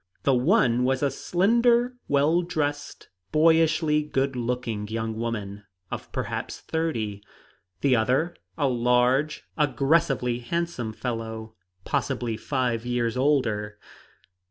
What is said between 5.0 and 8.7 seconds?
woman of perhaps thirty; the other a